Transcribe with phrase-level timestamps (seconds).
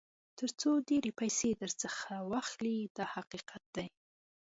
[0.39, 3.87] تر څو ډېرې پیسې درڅخه واخلي دا حقیقت دی.